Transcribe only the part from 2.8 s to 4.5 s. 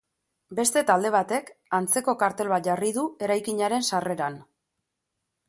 du eraikinaren sarreran.